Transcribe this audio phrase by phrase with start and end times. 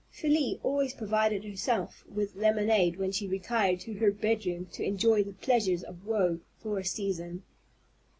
[0.09, 5.33] Felie always provided herself with lemonade when she retired to her bedroom to enjoy the
[5.33, 7.43] pleasures of woe for a season.